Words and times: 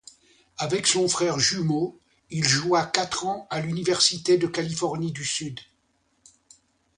Avec 0.57 0.87
son 0.87 1.07
frère 1.07 1.37
jumeau, 1.37 2.01
il 2.31 2.43
joua 2.43 2.87
quatre 2.87 3.27
ans 3.27 3.45
à 3.51 3.59
l'Université 3.59 4.39
de 4.39 4.47
Californie 4.47 5.11
du 5.11 5.23
Sud. 5.23 5.59